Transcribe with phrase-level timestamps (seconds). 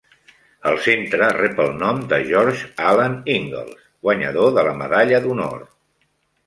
[0.69, 5.65] El centre rep el nom de George Alan Ingalls, guanyador de la medalla d'honor.